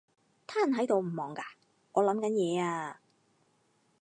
[0.47, 1.43] 癱喺度唔忙㗎？
[1.91, 2.99] 我諗緊嘢呀